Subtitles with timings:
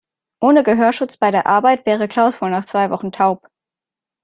[0.41, 3.47] Ohne Gehörschutz bei der Arbeit wäre Klaus wohl nach zwei Wochen taub.